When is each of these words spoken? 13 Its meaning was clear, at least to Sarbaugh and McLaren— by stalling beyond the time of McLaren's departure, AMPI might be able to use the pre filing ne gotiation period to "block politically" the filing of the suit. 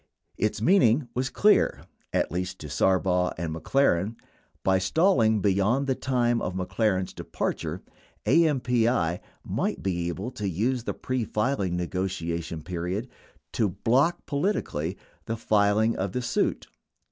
13 0.39 0.45
Its 0.47 0.61
meaning 0.63 1.07
was 1.13 1.29
clear, 1.29 1.83
at 2.11 2.31
least 2.31 2.57
to 2.57 2.67
Sarbaugh 2.67 3.35
and 3.37 3.53
McLaren— 3.53 4.15
by 4.63 4.79
stalling 4.79 5.41
beyond 5.41 5.85
the 5.85 5.93
time 5.93 6.41
of 6.41 6.55
McLaren's 6.55 7.13
departure, 7.13 7.83
AMPI 8.25 9.19
might 9.43 9.83
be 9.83 10.07
able 10.07 10.31
to 10.31 10.49
use 10.49 10.85
the 10.85 10.95
pre 10.95 11.23
filing 11.23 11.77
ne 11.77 11.85
gotiation 11.85 12.65
period 12.65 13.09
to 13.51 13.69
"block 13.69 14.25
politically" 14.25 14.97
the 15.25 15.37
filing 15.37 15.95
of 15.95 16.13
the 16.13 16.23
suit. 16.23 16.65